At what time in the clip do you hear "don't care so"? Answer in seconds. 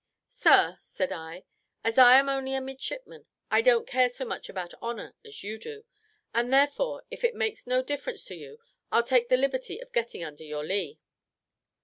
3.61-4.25